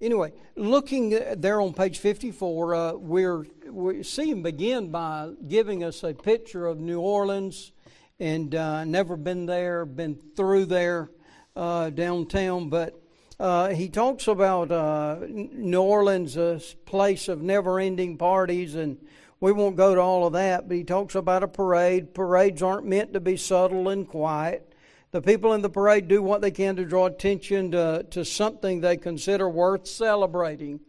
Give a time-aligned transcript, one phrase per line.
[0.00, 6.02] anyway, looking there on page 54, uh, we're, we see him begin by giving us
[6.02, 7.72] a picture of New Orleans
[8.18, 11.10] and uh, never been there, been through there
[11.56, 13.00] uh, downtown, but
[13.38, 18.98] uh, he talks about uh, New Orleans, a place of never ending parties, and
[19.40, 22.12] we won't go to all of that, but he talks about a parade.
[22.12, 24.69] Parades aren't meant to be subtle and quiet.
[25.12, 28.80] The people in the parade do what they can to draw attention to, to something
[28.80, 30.80] they consider worth celebrating.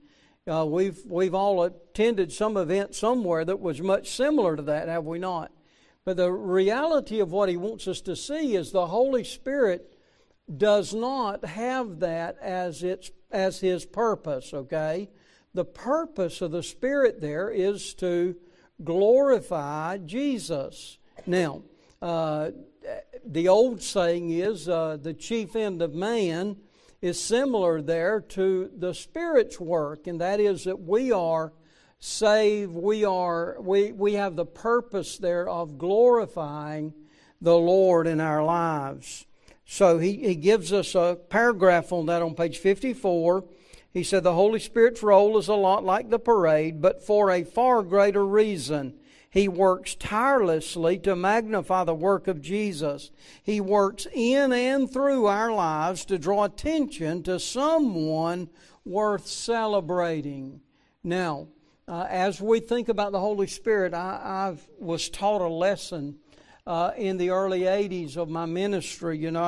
[0.48, 5.05] Uh, we've, we've all attended some event somewhere that was much similar to that, have
[5.05, 5.52] we not?
[6.05, 9.92] But the reality of what he wants us to see is the Holy Spirit
[10.56, 15.09] does not have that as, its, as his purpose, okay?
[15.53, 18.36] The purpose of the Spirit there is to
[18.84, 20.98] glorify Jesus.
[21.26, 21.64] Now,
[22.02, 22.52] uh,
[23.25, 26.57] the old saying is uh, the chief end of man
[27.02, 31.53] is similar there to the Spirit's work, and that is that we are
[32.00, 36.94] saved, we, are, we, we have the purpose there of glorifying
[37.41, 39.25] the Lord in our lives.
[39.66, 43.45] So he, he gives us a paragraph on that on page 54.
[43.94, 47.44] He said the Holy Spirit's role is a lot like the parade, but for a
[47.44, 48.95] far greater reason.
[49.32, 53.12] He works tirelessly to magnify the work of Jesus.
[53.42, 58.50] He works in and through our lives to draw attention to someone
[58.84, 60.59] worth celebrating.
[61.02, 61.48] Now,
[61.88, 66.18] uh, as we think about the Holy Spirit, I, I was taught a lesson
[66.68, 69.18] uh, in the early 80s of my ministry.
[69.18, 69.44] You know,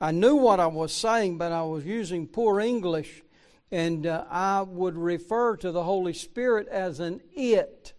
[0.00, 3.22] I, I knew what I was saying, but I was using poor English,
[3.70, 7.94] and uh, I would refer to the Holy Spirit as an it.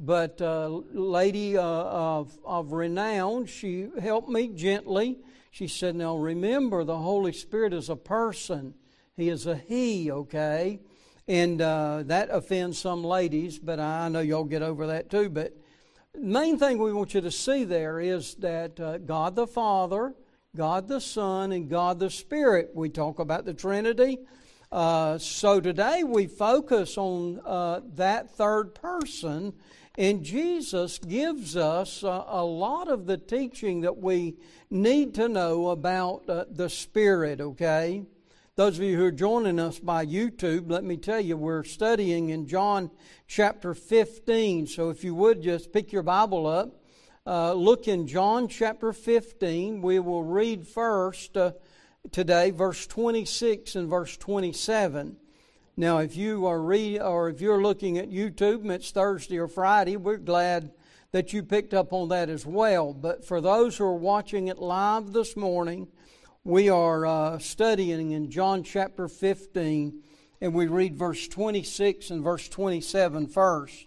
[0.00, 5.18] But a uh, lady uh, of, of renown, she helped me gently.
[5.50, 8.74] She said, Now remember, the Holy Spirit is a person,
[9.16, 10.78] He is a He, okay?
[11.26, 15.28] And uh, that offends some ladies, but I know y'all get over that too.
[15.28, 15.52] But
[16.16, 20.14] main thing we want you to see there is that uh, God the Father,
[20.56, 22.70] God the Son, and God the Spirit.
[22.72, 24.18] We talk about the Trinity.
[24.70, 29.54] Uh, so today we focus on uh, that third person,
[29.98, 34.36] and Jesus gives us uh, a lot of the teaching that we
[34.70, 38.04] need to know about uh, the Spirit, okay?
[38.54, 42.30] Those of you who are joining us by YouTube, let me tell you, we're studying
[42.30, 42.92] in John
[43.26, 44.68] chapter 15.
[44.68, 46.80] So if you would just pick your Bible up,
[47.26, 49.82] uh, look in John chapter 15.
[49.82, 51.52] We will read first uh,
[52.12, 55.16] today verse 26 and verse 27.
[55.78, 59.46] Now, if you are read or if you're looking at YouTube and it's Thursday or
[59.46, 60.72] Friday, we're glad
[61.12, 62.92] that you picked up on that as well.
[62.92, 65.86] But for those who are watching it live this morning,
[66.42, 70.02] we are uh, studying in John chapter 15,
[70.40, 73.86] and we read verse 26 and verse 27 first.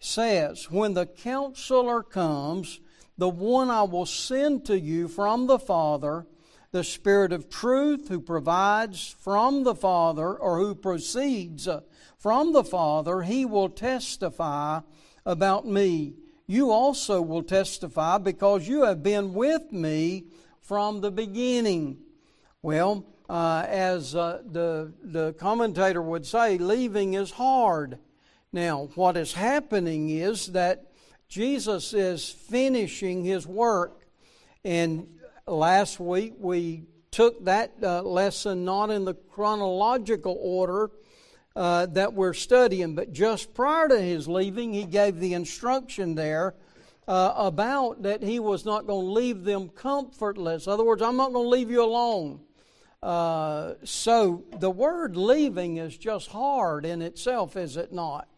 [0.00, 2.80] Says, When the counselor comes,
[3.16, 6.26] the one I will send to you from the Father,
[6.72, 11.68] the Spirit of truth who provides from the Father or who proceeds
[12.18, 14.80] from the Father, he will testify
[15.24, 16.14] about me.
[16.46, 20.26] You also will testify because you have been with me
[20.60, 21.98] from the beginning.
[22.62, 27.98] Well, uh, as uh, the, the commentator would say, leaving is hard.
[28.52, 30.92] Now, what is happening is that
[31.28, 34.04] Jesus is finishing his work.
[34.64, 35.06] And
[35.50, 40.90] last week we took that uh, lesson not in the chronological order
[41.56, 46.54] uh, that we're studying, but just prior to his leaving, he gave the instruction there
[47.08, 50.66] uh, about that he was not going to leave them comfortless.
[50.66, 52.40] In other words, I'm not going to leave you alone.
[53.02, 58.28] Uh, so the word leaving is just hard in itself, is it not?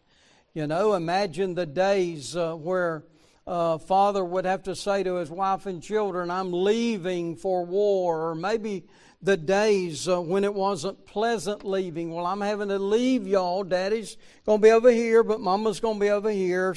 [0.53, 3.03] You know, imagine the days uh, where
[3.45, 8.29] uh, father would have to say to his wife and children, I'm leaving for war,
[8.29, 8.85] or maybe
[9.21, 12.13] the days uh, when it wasn't pleasant leaving.
[12.13, 13.63] Well, I'm having to leave y'all.
[13.63, 16.75] Daddy's going to be over here, but mama's going to be over here.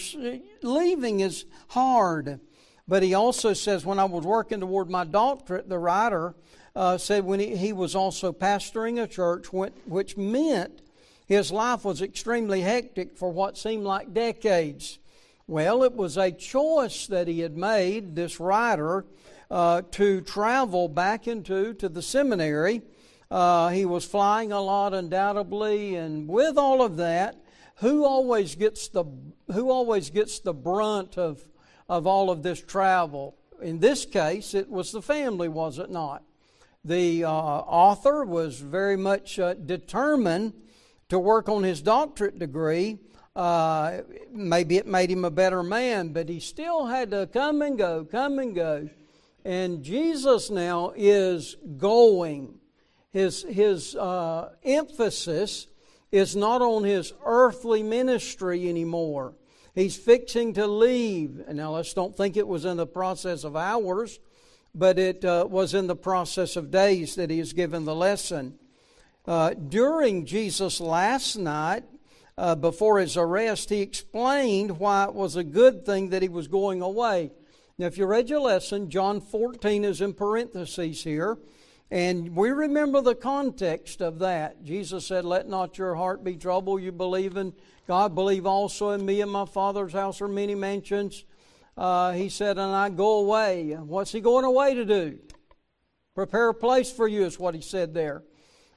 [0.63, 2.41] Leaving is hard.
[2.89, 6.37] But he also says, when I was working toward my doctorate, the writer
[6.77, 10.83] uh, said when he, he was also pastoring a church, which meant
[11.27, 15.01] his life was extremely hectic for what seemed like decades.
[15.49, 19.05] Well, it was a choice that he had made, this writer,
[19.49, 22.83] uh, to travel back into to the seminary.
[23.31, 27.37] Uh, he was flying a lot, undoubtedly, and with all of that,
[27.77, 29.05] who always gets the
[29.53, 31.47] who always gets the brunt of
[31.89, 33.37] of all of this travel?
[33.63, 36.25] In this case, it was the family, was it not?
[36.85, 40.55] The uh, author was very much uh, determined
[41.09, 42.99] to work on his doctorate degree.
[43.37, 44.01] Uh,
[44.33, 48.03] maybe it made him a better man, but he still had to come and go,
[48.03, 48.89] come and go.
[49.45, 52.55] And Jesus now is going.
[53.13, 55.67] His, his uh, emphasis
[56.11, 59.35] is not on his earthly ministry anymore.
[59.75, 61.47] He's fixing to leave.
[61.49, 64.19] Now let's don't think it was in the process of hours,
[64.75, 68.55] but it uh, was in the process of days that he is given the lesson.
[69.27, 71.85] Uh, during Jesus' last night,
[72.39, 76.49] uh, before his arrest, he explained why it was a good thing that he was
[76.49, 77.31] going away.
[77.79, 81.39] Now, if you read your lesson, John 14 is in parentheses here.
[81.91, 84.65] And we remember the context of that.
[84.65, 86.83] Jesus said, Let not your heart be troubled.
[86.83, 87.53] You believe in
[87.87, 89.21] God, believe also in me.
[89.21, 91.25] In my Father's house are many mansions.
[91.77, 93.73] Uh, he said, And I go away.
[93.75, 95.19] What's he going away to do?
[96.15, 98.25] Prepare a place for you, is what he said there.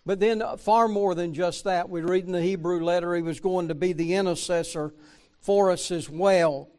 [0.10, 3.22] But then, uh, far more than just that, we read in the Hebrew letter he
[3.22, 4.92] was going to be the intercessor
[5.40, 6.72] for us as well.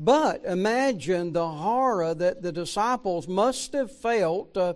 [0.00, 4.72] But imagine the horror that the disciples must have felt uh,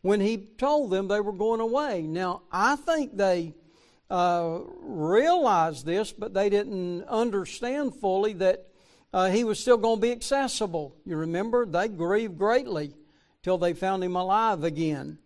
[0.00, 2.02] when he told them they were going away.
[2.02, 3.54] Now, I think they
[4.10, 8.66] uh, realized this, but they didn't understand fully that
[9.12, 10.96] uh, he was still going to be accessible.
[11.06, 11.64] You remember?
[11.64, 12.96] They grieved greatly
[13.44, 15.18] till they found him alive again.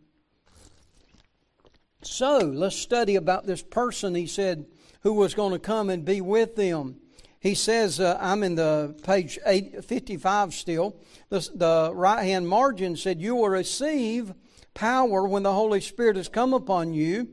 [2.07, 4.67] So, let's study about this person, he said,
[5.03, 7.01] who was going to come and be with them.
[7.41, 10.97] He says, uh, I'm in the page 55 still.
[11.31, 14.33] The, the right hand margin said, You will receive
[14.73, 17.29] power when the Holy Spirit has come upon you.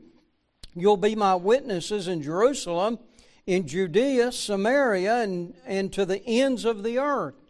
[0.74, 2.98] You'll be my witnesses in Jerusalem,
[3.46, 7.43] in Judea, Samaria, and, and to the ends of the earth.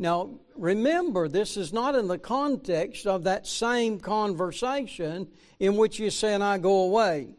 [0.00, 6.10] Now, remember, this is not in the context of that same conversation in which you're
[6.10, 7.34] saying, I go away.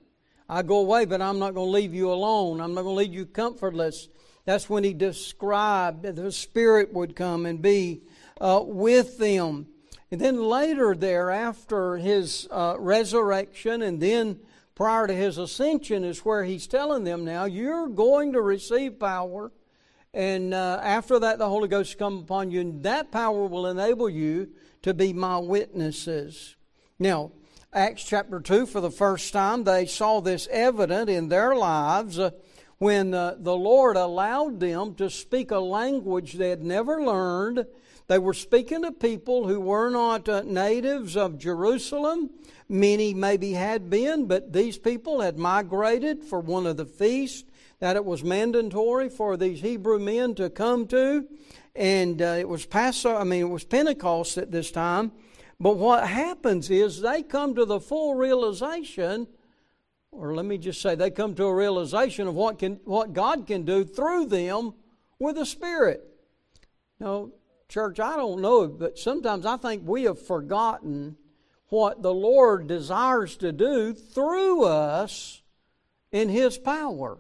[0.47, 2.61] I go away, but I'm not going to leave you alone.
[2.61, 4.09] I'm not going to leave you comfortless.
[4.45, 8.03] That's when he described that the Spirit would come and be
[8.39, 9.65] uh, with them.
[10.11, 14.39] And then later, there, after his uh, resurrection and then
[14.75, 19.51] prior to his ascension, is where he's telling them now, you're going to receive power.
[20.13, 24.09] And uh, after that, the Holy Ghost come upon you, and that power will enable
[24.09, 24.49] you
[24.81, 26.55] to be my witnesses.
[26.99, 27.31] Now,
[27.73, 32.31] Acts chapter 2, for the first time, they saw this evident in their lives uh,
[32.77, 37.65] when uh, the Lord allowed them to speak a language they had never learned
[38.11, 42.29] they were speaking to people who were not uh, natives of Jerusalem.
[42.67, 47.49] Many maybe had been, but these people had migrated for one of the feasts
[47.81, 51.27] that it was mandatory for these Hebrew men to come to.
[51.75, 55.11] And uh, it was Passover, I mean, it was Pentecost at this time.
[55.59, 59.27] But what happens is they come to the full realization,
[60.11, 63.47] or let me just say, they come to a realization of what, can, what God
[63.47, 64.73] can do through them
[65.17, 66.03] with the Spirit.
[66.99, 67.31] Now,
[67.67, 71.15] Church, I don't know, but sometimes I think we have forgotten
[71.69, 75.41] what the Lord desires to do through us
[76.11, 77.17] in His power.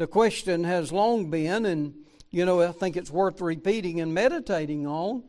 [0.00, 1.92] The question has long been, and
[2.30, 5.24] you know, I think it's worth repeating and meditating on,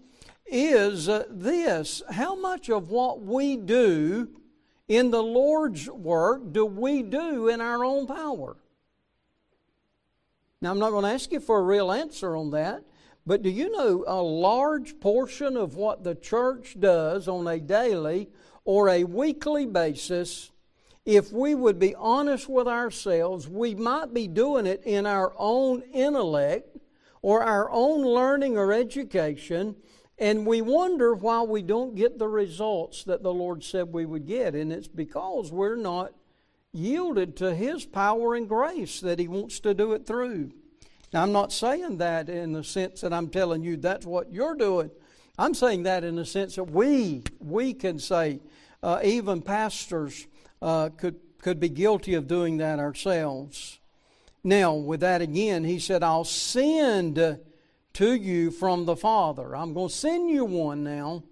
[0.45, 4.29] is uh, this how much of what we do
[4.87, 8.55] in the Lord's work do we do in our own power?
[10.61, 12.85] Now, I'm not going to ask you for a real answer on that,
[13.27, 18.29] but do you know a large portion of what the church does on a daily
[18.63, 20.49] or a weekly basis,
[21.05, 25.81] if we would be honest with ourselves, we might be doing it in our own
[25.93, 26.77] intellect
[27.21, 29.75] or our own learning or education,
[30.17, 34.27] and we wonder why we don't get the results that the Lord said we would
[34.27, 34.53] get.
[34.53, 36.13] And it's because we're not
[36.71, 40.51] yielded to His power and grace that He wants to do it through.
[41.11, 44.55] Now, I'm not saying that in the sense that I'm telling you that's what you're
[44.55, 44.91] doing.
[45.37, 48.39] I'm saying that in the sense that we, we can say,
[48.83, 50.27] uh, even pastors
[50.61, 53.79] uh, could, could be guilty of doing that ourselves.
[54.43, 57.39] Now, with that again, he said, I'll send
[57.93, 59.55] to you from the Father.
[59.55, 61.23] I'm going to send you one now.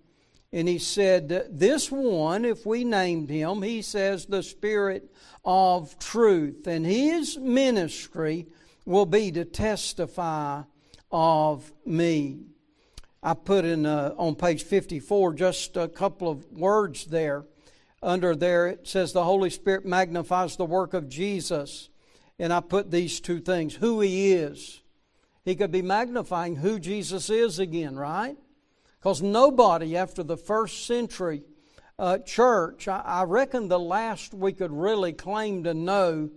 [0.52, 5.12] And he said, This one, if we named him, he says, the Spirit
[5.46, 6.68] of truth.
[6.68, 8.48] And his ministry
[8.86, 10.64] will be to testify
[11.12, 12.40] of me.
[13.22, 17.46] I put in uh, on page 54 just a couple of words there.
[18.02, 21.90] Under there it says the Holy Spirit magnifies the work of Jesus.
[22.38, 24.82] And I put these two things who he is.
[25.44, 28.38] He could be magnifying who Jesus is again, right?
[29.00, 31.44] Because nobody after the first century
[31.98, 36.30] uh, church, I, I reckon the last we could really claim to know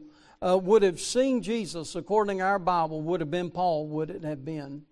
[0.45, 4.25] uh, would have seen Jesus, according to our Bible, would have been Paul, would it
[4.25, 4.83] have been?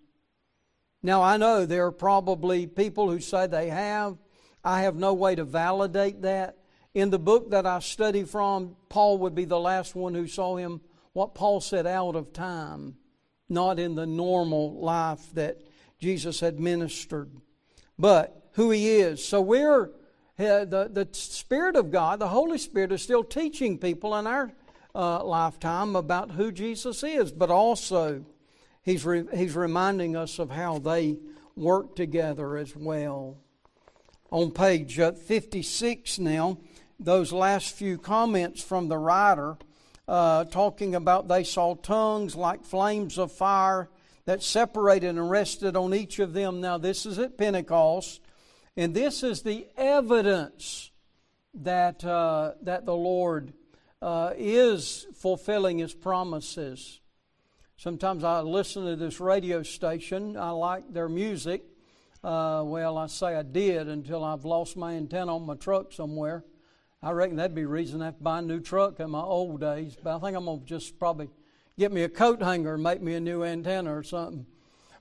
[1.03, 4.17] Now, I know there are probably people who say they have.
[4.63, 6.57] I have no way to validate that.
[6.93, 10.57] In the book that I study from, Paul would be the last one who saw
[10.57, 10.81] him,
[11.13, 12.97] what Paul said, out of time,
[13.49, 15.61] not in the normal life that
[16.01, 17.31] Jesus had ministered,
[17.97, 19.25] but who he is.
[19.25, 19.85] So we're,
[20.39, 24.53] uh, the, the Spirit of God, the Holy Spirit, is still teaching people in our
[24.93, 28.25] uh, lifetime about who Jesus is, but also
[28.83, 31.19] he's, re- he's reminding us of how they
[31.55, 33.37] work together as well.
[34.33, 36.59] On page uh, 56 now,
[37.01, 39.57] those last few comments from the writer
[40.07, 43.89] uh, talking about they saw tongues like flames of fire
[44.27, 46.61] that separated and rested on each of them.
[46.61, 48.21] Now, this is at Pentecost,
[48.77, 50.91] and this is the evidence
[51.55, 53.55] that, uh, that the Lord
[54.03, 57.01] uh, is fulfilling His promises.
[57.77, 61.63] Sometimes I listen to this radio station, I like their music.
[62.23, 66.45] Uh, well, I say I did until I've lost my antenna on my truck somewhere.
[67.03, 69.61] I reckon that'd be reason I have to buy a new truck in my old
[69.61, 69.97] days.
[70.03, 71.31] But I think I'm to just probably
[71.79, 74.45] get me a coat hanger and make me a new antenna or something.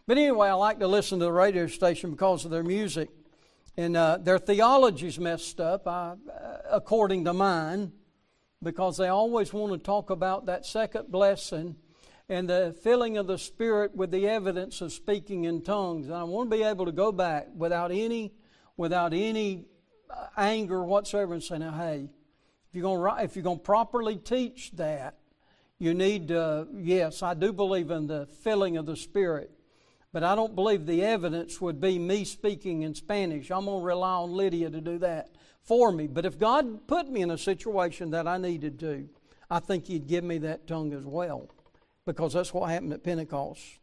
[0.08, 3.10] But anyway, I like to listen to the radio station because of their music.
[3.76, 6.16] And uh, their theology's messed up, uh,
[6.72, 7.92] according to mine,
[8.64, 11.76] because they always want to talk about that second blessing
[12.30, 16.08] and the filling of the Spirit with the evidence of speaking in tongues.
[16.08, 18.34] And I want to be able to go back without any,
[18.78, 19.66] without any
[20.38, 22.10] anger whatsoever and say, now, hey,
[22.70, 25.16] if you're going to, if you're going to properly teach that,
[25.80, 29.50] you need to, yes, I do believe in the filling of the Spirit,
[30.12, 33.50] but I don't believe the evidence would be me speaking in Spanish.
[33.50, 35.30] I'm going to rely on Lydia to do that
[35.62, 36.08] for me.
[36.08, 39.08] But if God put me in a situation that I needed to,
[39.50, 41.48] I think He'd give me that tongue as well,
[42.06, 43.80] because that's what happened at Pentecost.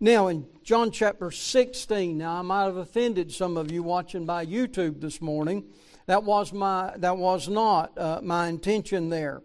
[0.00, 4.44] Now, in John chapter 16, now I might have offended some of you watching by
[4.44, 5.66] YouTube this morning.
[6.06, 9.42] That was, my, that was not uh, my intention there.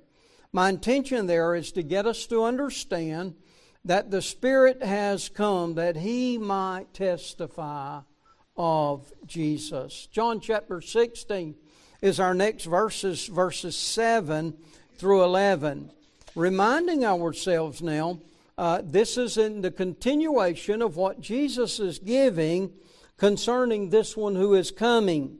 [0.51, 3.35] My intention there is to get us to understand
[3.85, 7.99] that the Spirit has come that He might testify
[8.57, 10.07] of Jesus.
[10.11, 11.53] John chapter 16
[12.01, 14.57] is our next verses, verses 7
[14.95, 15.91] through 11.
[16.33, 18.19] Reminding ourselves now
[18.59, 22.73] uh, this is in the continuation of what Jesus is giving
[23.15, 25.37] concerning this one who is coming.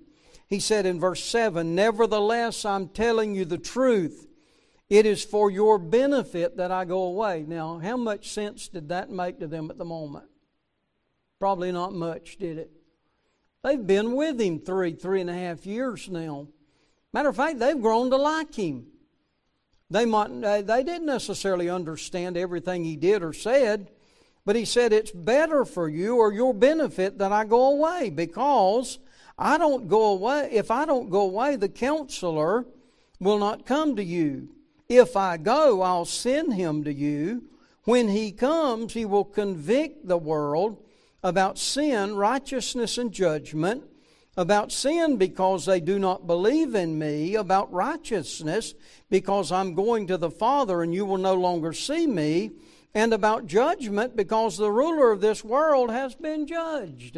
[0.48, 4.26] He said in verse 7 Nevertheless, I'm telling you the truth.
[4.90, 7.44] It is for your benefit that I go away.
[7.46, 10.30] Now, how much sense did that make to them at the moment?
[11.40, 12.72] Probably not much, did it?
[13.66, 16.48] They've been with him three, three and a half years now.
[17.12, 18.88] Matter of fact, they've grown to like him.
[19.92, 23.90] They, might, uh, they didn't necessarily understand everything he did or said,
[24.46, 29.00] but he said, It's better for you or your benefit that I go away because
[29.38, 30.50] I don't go away.
[30.52, 32.66] If I don't go away, the counselor
[33.20, 34.50] will not come to you.
[34.88, 37.44] If I go, I'll send him to you.
[37.84, 40.84] When he comes, he will convict the world
[41.24, 43.84] about sin, righteousness, and judgment
[44.40, 48.74] about sin because they do not believe in me, about righteousness
[49.10, 52.52] because I'm going to the Father and you will no longer see me,
[52.94, 57.18] and about judgment because the ruler of this world has been judged.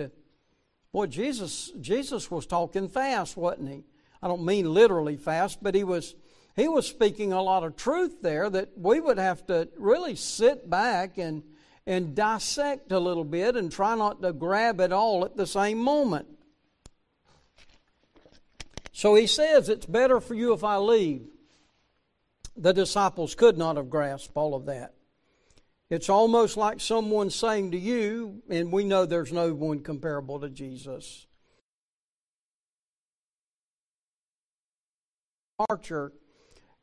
[0.92, 3.84] Boy, Jesus, Jesus was talking fast, wasn't he?
[4.24, 6.16] I don't mean literally fast, but he was
[6.56, 10.68] he was speaking a lot of truth there that we would have to really sit
[10.72, 11.44] back and
[11.86, 15.78] and dissect a little bit and try not to grab it all at the same
[15.78, 16.28] moment.
[18.92, 21.28] So he says, It's better for you if I leave.
[22.58, 24.94] The disciples could not have grasped all of that.
[25.90, 30.50] It's almost like someone saying to you, and we know there's no one comparable to
[30.50, 31.28] Jesus.
[35.70, 36.14] Archer,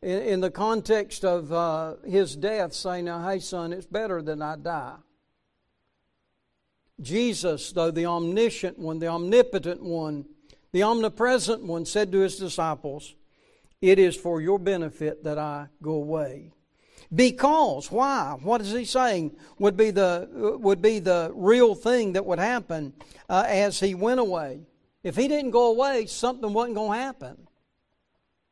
[0.03, 4.57] in, the context of uh, his death, saying, Now, hey, son, it's better than I
[4.57, 4.97] die.
[7.01, 10.27] Jesus, though the omniscient one, the omnipotent one,
[10.73, 13.15] the omnipresent one said to his disciples,
[13.81, 16.53] It is for your benefit that I go away.
[17.15, 18.37] Because, why?
[18.43, 20.29] What is he saying would be the,
[20.61, 22.93] would be the real thing that would happen
[23.29, 24.67] uh, as he went away?
[25.03, 27.49] If he didn't go away, something wasn't going to happen.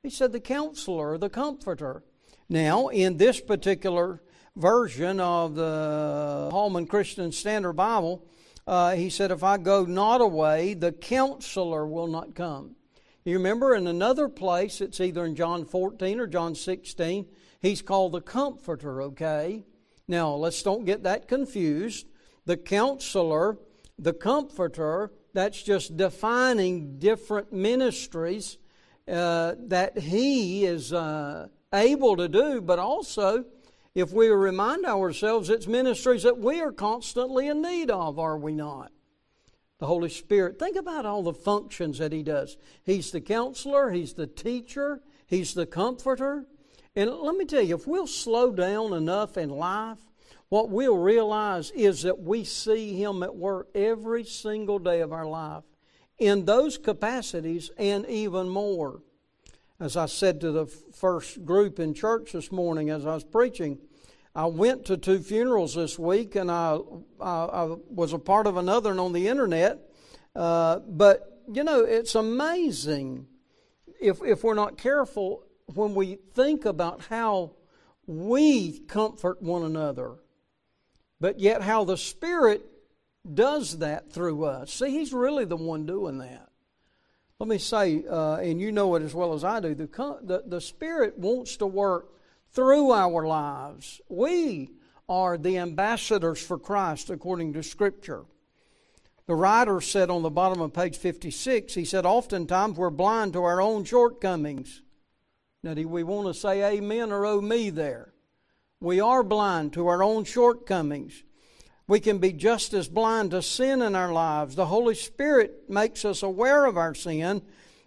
[0.03, 2.03] He said, The counselor, the comforter.
[2.49, 4.23] Now, in this particular
[4.55, 8.27] version of the Holman Christian Standard Bible,
[8.67, 12.77] uh, he said, If I go not away, the counselor will not come.
[13.25, 17.27] You remember in another place, it's either in John 14 or John 16,
[17.61, 19.65] he's called the Comforter, okay?
[20.09, 22.07] Now, let's don't get that confused.
[22.45, 23.59] The counselor,
[23.99, 28.59] the comforter, that's just defining different ministries
[29.09, 33.45] uh, that he is uh, able to do, but also,
[33.97, 38.53] if we remind ourselves, it's ministries that we are constantly in need of, are we
[38.53, 38.93] not?
[39.79, 40.59] The Holy Spirit.
[40.59, 42.59] Think about all the functions that He does.
[42.85, 46.45] He's the counselor, He's the teacher, He's the comforter.
[46.95, 50.00] And let me tell you, if we'll slow down enough in life,
[50.50, 55.26] what we'll realize is that we see Him at work every single day of our
[55.26, 55.65] life
[56.19, 59.00] in those capacities and even more.
[59.78, 63.78] As I said to the first group in church this morning as I was preaching,
[64.35, 66.78] I went to two funerals this week and I,
[67.21, 69.80] I, I was a part of another on the internet.
[70.35, 73.26] Uh, but, you know, it's amazing
[74.00, 77.52] if, if we're not careful when we think about how
[78.06, 80.16] we comfort one another
[81.21, 82.64] but yet how the Spirit
[83.33, 84.73] does that through us.
[84.73, 86.49] See, He's really the one doing that.
[87.38, 89.87] Let me say, uh, and you know it as well as I do, the,
[90.23, 92.14] the, the Spirit wants to work
[92.52, 94.00] through our lives.
[94.09, 94.71] We
[95.07, 98.25] are the ambassadors for Christ according to Scripture.
[99.26, 103.43] The writer said on the bottom of page 56, he said, Oftentimes we're blind to
[103.43, 104.83] our own shortcomings.
[105.62, 108.14] Now, do we want to say amen or oh me there?
[108.81, 111.23] We are blind to our own shortcomings.
[111.88, 114.57] We can be just as blind to sin in our lives.
[114.57, 117.43] The Holy Spirit makes us aware of our sin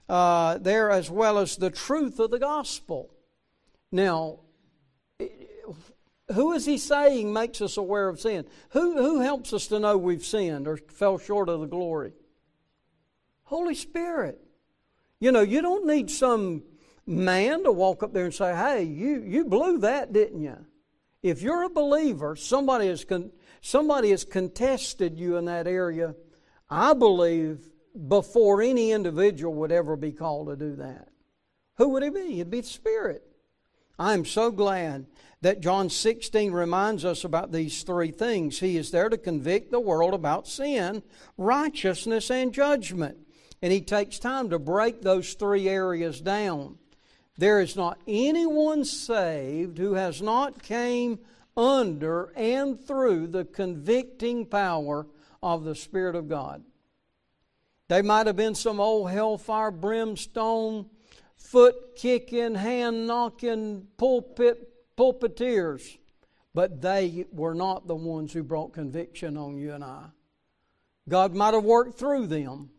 [0.07, 3.09] uh, there as well as the truth of the gospel.
[3.91, 4.39] Now,
[6.33, 8.45] who is he saying makes us aware of sin?
[8.69, 12.13] Who, who helps us to know we've sinned or fell short of the glory?
[13.43, 14.39] Holy Spirit.
[15.19, 16.63] You know, you don't need some
[17.05, 20.65] man to walk up there and say, hey, you, you blew that, didn't you?
[21.21, 26.15] If you're a believer, somebody is con- somebody has contested you in that area.
[26.69, 27.67] I believe
[28.07, 31.09] before any individual would ever be called to do that.
[31.77, 32.39] Who would it be?
[32.39, 33.23] It'd be the Spirit.
[33.97, 35.07] I'm so glad
[35.41, 38.59] that John 16 reminds us about these three things.
[38.59, 41.03] He is there to convict the world about sin,
[41.37, 43.17] righteousness, and judgment.
[43.61, 46.77] And He takes time to break those three areas down.
[47.37, 51.19] There is not anyone saved who has not came
[51.59, 55.07] under and through the convicting power
[55.43, 56.63] of the Spirit of God.
[57.87, 60.89] They might have been some old hellfire, brimstone,
[61.35, 65.97] foot kicking, hand knocking, pulpit pulpiteers,
[66.53, 70.05] but they were not the ones who brought conviction on you and I.
[71.07, 72.69] God might have worked through them,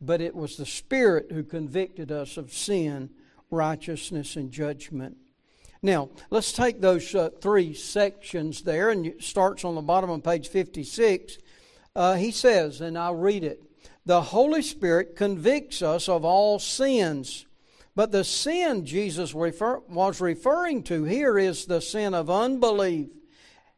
[0.00, 3.10] but it was the Spirit who convicted us of sin
[3.50, 5.16] righteousness, and judgment.
[5.82, 10.22] Now, let's take those uh, three sections there, and it starts on the bottom of
[10.22, 11.38] page 56.
[11.96, 13.62] Uh, he says, and I'll read it
[14.04, 17.46] The Holy Spirit convicts us of all sins.
[17.96, 23.08] But the sin Jesus refer, was referring to here is the sin of unbelief,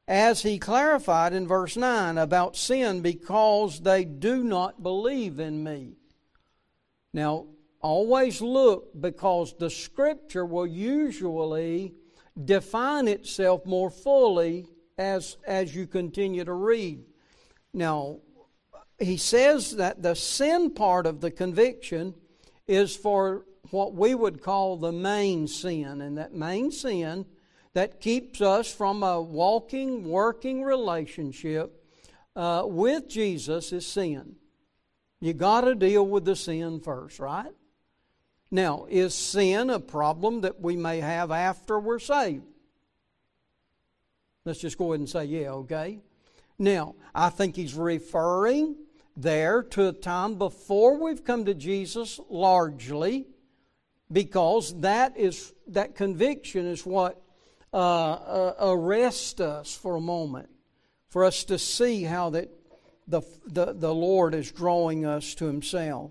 [0.07, 5.95] as he clarified in verse 9 about sin because they do not believe in me.
[7.15, 7.47] Now,
[7.83, 11.95] Always look because the scripture will usually
[12.45, 14.67] define itself more fully
[14.97, 17.05] as, as you continue to read.
[17.75, 18.21] Now,
[18.99, 22.15] he says that the sin part of the conviction
[22.69, 26.01] is for what we would call the main sin.
[26.01, 27.27] And that main sin
[27.75, 31.83] that keeps us from a walking, working relationship
[32.37, 34.37] uh, with Jesus is sin.
[35.21, 37.53] You got to deal with the sin first, right?
[38.53, 42.45] Now, is sin a problem that we may have after we're saved?
[44.45, 46.01] Let's just go ahead and say, yeah, okay.
[46.59, 48.77] Now, I think he's referring
[49.17, 53.27] there to a time before we've come to Jesus largely
[54.11, 57.23] because that is that conviction is what
[57.73, 60.51] uh, uh, arrests us for a moment
[61.09, 62.51] for us to see how that
[63.07, 66.11] the, the, the Lord is drawing us to himself.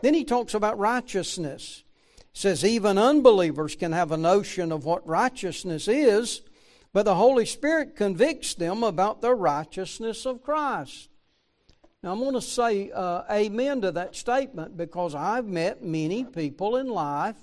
[0.00, 1.84] Then he talks about righteousness.
[2.16, 6.42] He says even unbelievers can have a notion of what righteousness is,
[6.92, 11.08] but the Holy Spirit convicts them about the righteousness of Christ.
[12.02, 16.76] Now, I'm going to say uh, amen to that statement because I've met many people
[16.76, 17.36] in life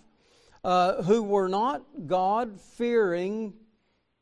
[0.64, 3.54] uh, who were not God fearing,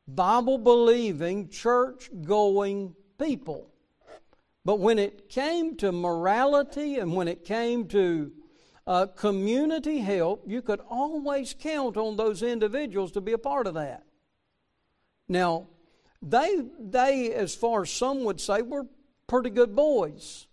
[0.07, 3.70] Bible believing, church going people.
[4.63, 8.31] But when it came to morality and when it came to
[8.85, 13.73] uh, community help, you could always count on those individuals to be a part of
[13.75, 14.03] that.
[15.27, 15.67] Now,
[16.21, 18.85] they, they, as far as some would say, were
[19.27, 20.47] pretty good boys.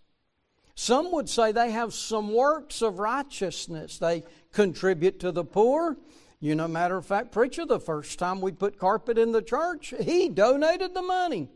[0.73, 3.99] Some would say they have some works of righteousness.
[3.99, 5.97] They contribute to the poor.
[6.39, 9.93] You know, matter of fact, preacher, the first time we put carpet in the church,
[10.01, 11.49] he donated the money.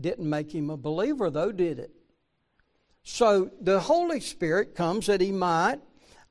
[0.00, 1.90] Didn't make him a believer, though, did it?
[3.02, 5.80] So the Holy Spirit comes that he might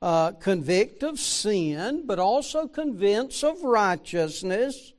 [0.00, 4.92] uh, convict of sin, but also convince of righteousness.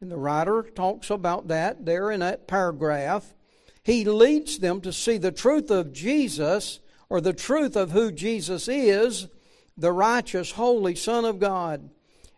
[0.00, 3.34] And the writer talks about that there in that paragraph.
[3.82, 8.68] He leads them to see the truth of Jesus or the truth of who Jesus
[8.68, 9.28] is,
[9.76, 11.88] the righteous, holy Son of God.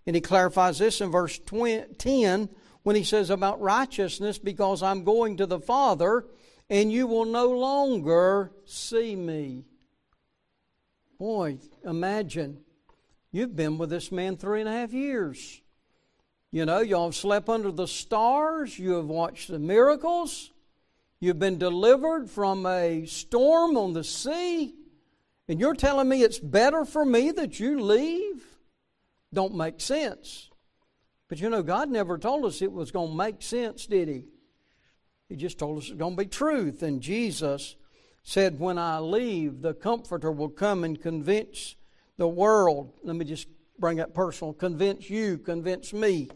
[0.06, 2.48] And he clarifies this in verse 10
[2.82, 6.26] when he says about righteousness, because I'm going to the Father
[6.72, 9.66] and you will no longer see me.
[11.18, 12.60] Boy, imagine
[13.30, 15.60] you've been with this man three and a half years.
[16.50, 20.50] You know, y'all have slept under the stars, you have watched the miracles,
[21.20, 24.74] you've been delivered from a storm on the sea,
[25.48, 28.44] and you're telling me it's better for me that you leave?
[29.32, 30.50] Don't make sense.
[31.32, 34.26] But you know, God never told us it was going to make sense, did He?
[35.30, 36.82] He just told us it's going to be truth.
[36.82, 37.74] And Jesus
[38.22, 41.76] said, When I leave, the Comforter will come and convince
[42.18, 42.92] the world.
[43.02, 46.28] Let me just bring that personal convince you, convince me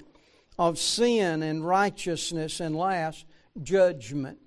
[0.59, 3.27] of sin and righteousness and last,
[3.63, 4.39] judgment.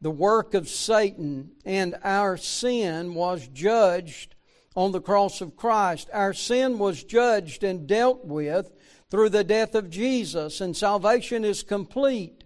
[0.00, 4.36] The work of Satan and our sin was judged
[4.76, 6.08] on the cross of Christ.
[6.12, 8.70] Our sin was judged and dealt with
[9.10, 12.40] through the death of Jesus, and salvation is complete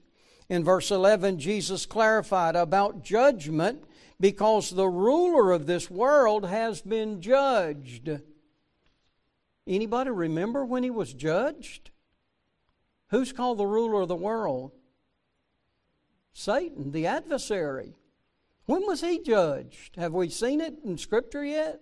[0.48, 3.84] in verse 11, Jesus clarified about judgment
[4.20, 8.20] because the ruler of this world has been judged.
[9.66, 11.90] Anybody remember when he was judged?
[13.08, 14.72] Who's called the ruler of the world?
[16.34, 17.94] Satan, the adversary.
[18.66, 19.96] When was he judged?
[19.96, 21.80] Have we seen it in Scripture yet?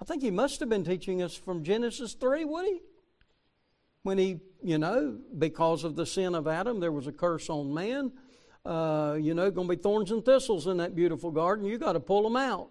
[0.00, 2.80] I think he must have been teaching us from Genesis 3, would he?
[4.04, 7.74] When he, you know, because of the sin of Adam, there was a curse on
[7.74, 8.12] man.
[8.64, 11.66] Uh, you know, going to be thorns and thistles in that beautiful garden.
[11.66, 12.68] You got to pull them out.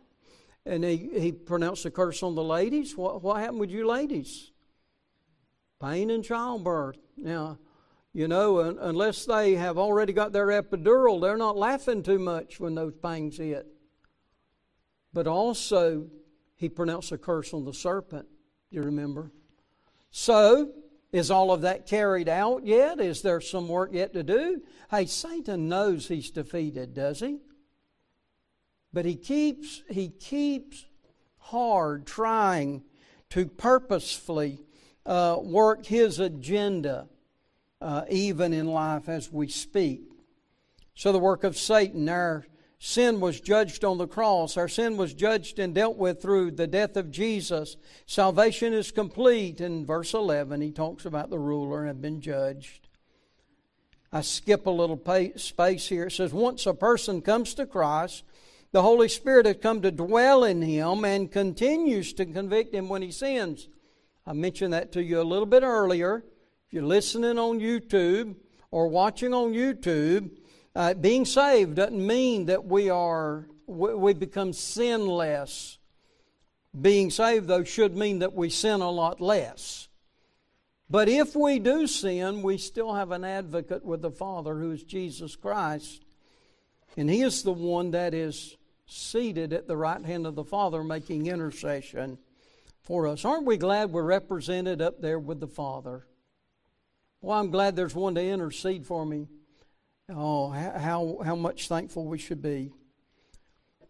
[0.65, 2.95] And he, he pronounced a curse on the ladies.
[2.95, 4.51] What, what happened with you ladies?
[5.81, 6.97] Pain and childbirth.
[7.17, 7.57] Now,
[8.13, 12.59] you know, un, unless they have already got their epidural, they're not laughing too much
[12.59, 13.67] when those pangs hit.
[15.11, 16.07] But also,
[16.55, 18.27] he pronounced a curse on the serpent.
[18.69, 19.31] You remember?
[20.11, 20.71] So,
[21.13, 22.99] is all of that carried out yet?
[22.99, 24.63] Is there some work yet to do?
[24.89, 27.37] Hey, Satan knows he's defeated, does he?
[28.91, 30.85] But he keeps he keeps
[31.37, 32.83] hard trying
[33.29, 34.59] to purposefully
[35.05, 37.07] uh, work his agenda,
[37.79, 40.01] uh, even in life as we speak.
[40.95, 42.45] So the work of Satan, our
[42.85, 44.57] sin was judged on the cross.
[44.57, 47.77] Our sin was judged and dealt with through the death of Jesus.
[48.07, 49.61] Salvation is complete.
[49.61, 52.89] In verse 11, he talks about the ruler have been judged.
[54.11, 55.01] I skip a little
[55.37, 56.07] space here.
[56.07, 58.25] It says, Once a person comes to Christ,
[58.73, 63.01] the Holy Spirit has come to dwell in him and continues to convict him when
[63.01, 63.69] he sins.
[64.27, 66.17] I mentioned that to you a little bit earlier.
[66.67, 68.35] If you're listening on YouTube
[68.71, 70.31] or watching on YouTube,
[70.75, 75.77] uh, being saved doesn't mean that we are we become sinless.
[76.79, 79.87] Being saved, though, should mean that we sin a lot less.
[80.89, 84.83] But if we do sin, we still have an advocate with the Father who is
[84.83, 86.03] Jesus Christ.
[86.97, 90.83] And He is the one that is seated at the right hand of the Father
[90.83, 92.17] making intercession
[92.81, 93.23] for us.
[93.23, 96.05] Aren't we glad we're represented up there with the Father?
[97.21, 99.27] Well, I'm glad there's one to intercede for me
[100.09, 102.71] Oh, how, how much thankful we should be.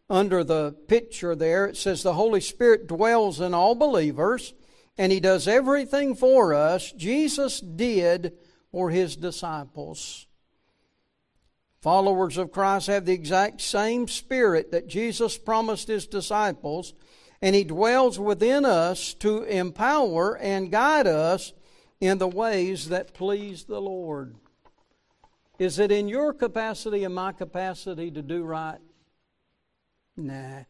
[0.09, 4.53] Under the picture there, it says the Holy Spirit dwells in all believers
[4.97, 6.91] and He does everything for us.
[6.91, 8.33] Jesus did
[8.71, 10.27] for His disciples.
[11.81, 16.93] Followers of Christ have the exact same spirit that Jesus promised His disciples,
[17.41, 21.53] and He dwells within us to empower and guide us
[21.99, 24.35] in the ways that please the Lord.
[25.59, 28.79] Is it in your capacity and my capacity to do right?
[30.17, 30.63] Nah.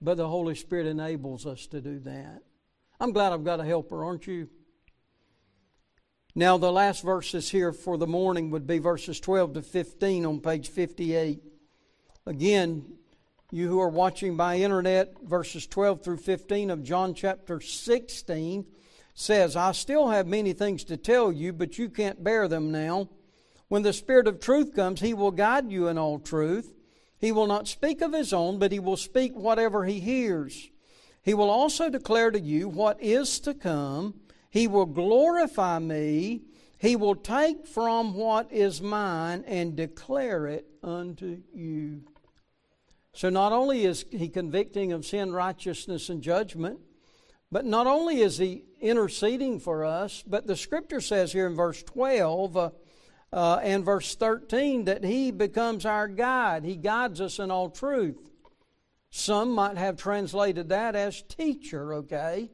[0.00, 2.42] But the Holy Spirit enables us to do that.
[3.00, 4.48] I'm glad I've got a helper, aren't you?
[6.34, 10.40] Now, the last verses here for the morning would be verses 12 to 15 on
[10.40, 11.42] page 58.
[12.26, 12.84] Again,
[13.50, 18.64] you who are watching by internet, verses 12 through 15 of John chapter 16
[19.14, 23.10] says, I still have many things to tell you, but you can't bear them now.
[23.72, 26.74] When the Spirit of truth comes, He will guide you in all truth.
[27.18, 30.68] He will not speak of His own, but He will speak whatever He hears.
[31.22, 34.20] He will also declare to you what is to come.
[34.50, 36.42] He will glorify me.
[36.76, 42.02] He will take from what is mine and declare it unto you.
[43.14, 46.78] So not only is he convicting of sin, righteousness, and judgment,
[47.50, 51.82] but not only is he interceding for us, but the scripture says here in verse
[51.82, 52.70] 12 uh,
[53.32, 56.64] uh, and verse 13 that he becomes our guide.
[56.64, 58.18] He guides us in all truth.
[59.10, 62.50] Some might have translated that as teacher, okay?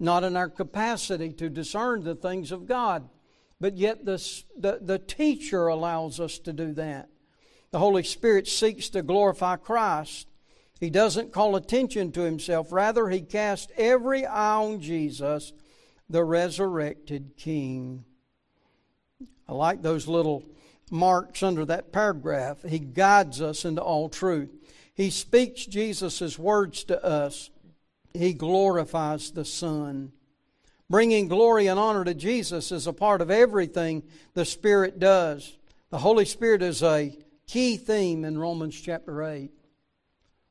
[0.00, 3.08] Not in our capacity to discern the things of God,
[3.60, 4.22] but yet the,
[4.56, 7.08] the, the teacher allows us to do that.
[7.70, 10.28] The Holy Spirit seeks to glorify Christ.
[10.80, 12.72] He doesn't call attention to himself.
[12.72, 15.52] Rather, he casts every eye on Jesus,
[16.08, 18.04] the resurrected King.
[19.48, 20.44] I like those little
[20.90, 22.62] marks under that paragraph.
[22.62, 24.50] He guides us into all truth.
[24.94, 27.50] He speaks Jesus' words to us.
[28.12, 30.12] He glorifies the Son.
[30.90, 34.02] Bringing glory and honor to Jesus is a part of everything
[34.34, 35.56] the Spirit does.
[35.90, 39.50] The Holy Spirit is a key theme in Romans chapter 8.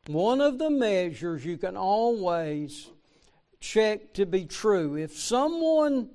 [0.07, 2.87] One of the measures you can always
[3.59, 4.95] check to be true.
[4.95, 6.09] If someone,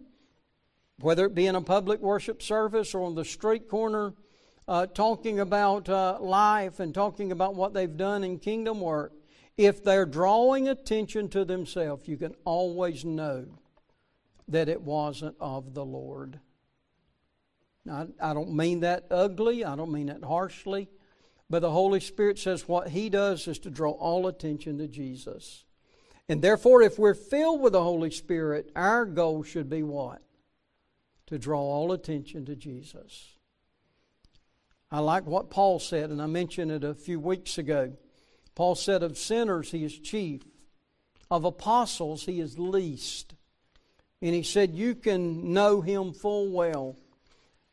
[1.02, 4.14] whether it be in a public worship service or on the street corner,
[4.68, 9.12] uh, talking about uh, life and talking about what they've done in kingdom work,
[9.56, 13.46] if they're drawing attention to themselves, you can always know
[14.48, 16.38] that it wasn't of the Lord.
[17.84, 20.88] Now, I don't mean that ugly, I don't mean that harshly,
[21.50, 25.64] but the Holy Spirit says what He does is to draw all attention to Jesus.
[26.28, 30.22] And therefore, if we're filled with the Holy Spirit, our goal should be what?
[31.32, 33.38] To draw all attention to Jesus.
[34.90, 37.94] I like what Paul said, and I mentioned it a few weeks ago.
[38.54, 40.42] Paul said, Of sinners, he is chief,
[41.30, 43.32] of apostles, he is least.
[44.20, 46.98] And he said, You can know him full well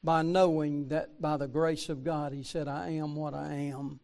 [0.06, 4.00] by knowing that by the grace of God, He said, I am what I am.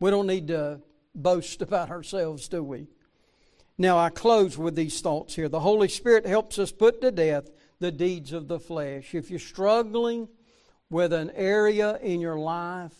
[0.00, 0.80] We don't need to
[1.14, 2.86] boast about ourselves, do we?
[3.76, 5.50] Now, I close with these thoughts here.
[5.50, 7.50] The Holy Spirit helps us put to death
[7.82, 9.14] the deeds of the flesh.
[9.14, 10.28] If you're struggling
[10.88, 12.94] with an area in your life,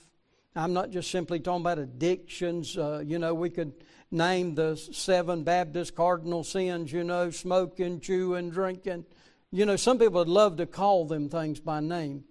[0.56, 2.76] I'm not just simply talking about addictions.
[2.76, 3.72] Uh, you know, we could
[4.10, 9.06] name the seven Baptist cardinal sins, you know, smoking, chewing, drinking,
[9.52, 12.24] you know, some people would love to call them things by name.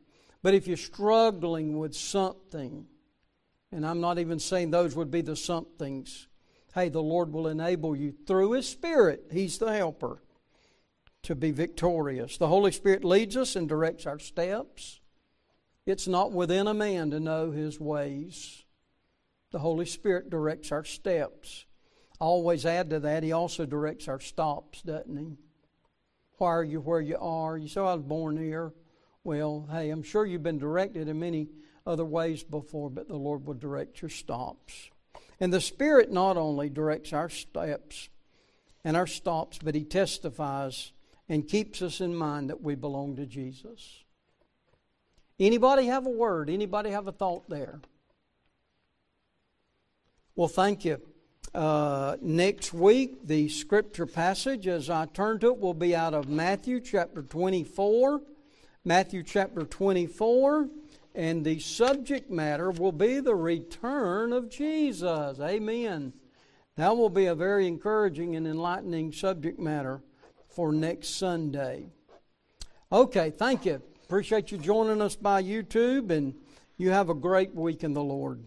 [0.43, 2.85] But if you're struggling with something,
[3.71, 6.27] and I'm not even saying those would be the somethings,
[6.73, 9.27] hey, the Lord will enable you through His Spirit.
[9.31, 10.21] He's the helper
[11.23, 12.37] to be victorious.
[12.37, 14.99] The Holy Spirit leads us and directs our steps.
[15.85, 18.63] It's not within a man to know his ways.
[19.51, 21.65] The Holy Spirit directs our steps.
[22.19, 25.37] I always add to that, He also directs our stops, doesn't He?
[26.37, 27.57] Why are you where you are?
[27.57, 28.73] You say, oh, I was born here.
[29.23, 31.49] Well, hey, I'm sure you've been directed in many
[31.85, 34.89] other ways before, but the Lord will direct your stops.
[35.39, 38.09] And the Spirit not only directs our steps
[38.83, 40.91] and our stops, but He testifies
[41.31, 44.03] and keeps us in mind that we belong to Jesus.
[45.39, 46.49] Anybody have a word?
[46.49, 47.79] Anybody have a thought there?
[50.35, 51.01] Well, thank you.
[51.55, 56.27] Uh, next week, the scripture passage, as I turn to it, will be out of
[56.27, 58.19] Matthew chapter 24.
[58.83, 60.67] Matthew chapter 24,
[61.15, 65.39] and the subject matter will be the return of Jesus.
[65.39, 66.11] Amen.
[66.75, 70.01] That will be a very encouraging and enlightening subject matter
[70.51, 71.85] for next Sunday.
[72.91, 73.81] Okay, thank you.
[74.03, 76.33] Appreciate you joining us by YouTube, and
[76.77, 78.43] you have a great week in the Lord.